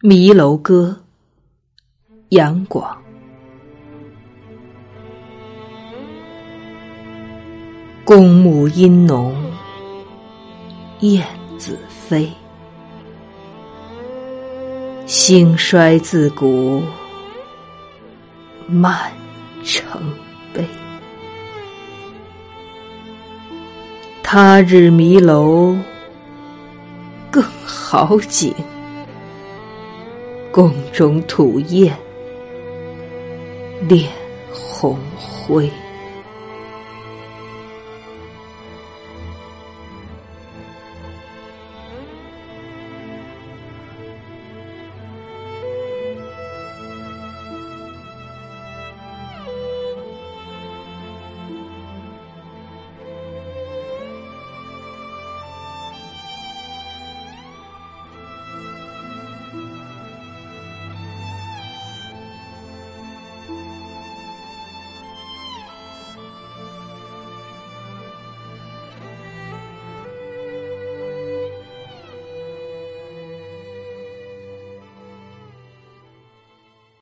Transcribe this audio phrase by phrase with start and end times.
[0.00, 0.96] 迷楼歌，
[2.28, 2.96] 杨广。
[8.04, 9.34] 公母阴浓，
[11.00, 11.26] 燕
[11.58, 12.32] 子飞。
[15.04, 16.80] 兴衰自古，
[18.68, 19.10] 满
[19.64, 20.00] 城
[20.54, 20.64] 悲。
[24.22, 25.76] 他日迷楼，
[27.32, 28.54] 更好景。
[30.58, 31.96] 宫中吐艳
[33.88, 34.10] 恋
[34.50, 35.70] 红灰。